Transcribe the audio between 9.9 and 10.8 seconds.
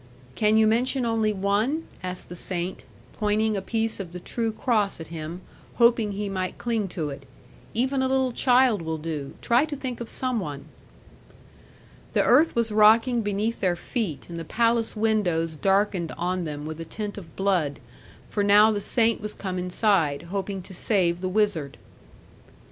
of some one.'